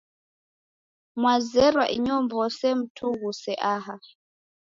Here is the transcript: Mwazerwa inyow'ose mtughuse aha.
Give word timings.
Mwazerwa 1.19 1.85
inyow'ose 1.95 2.67
mtughuse 2.79 3.53
aha. 3.73 3.95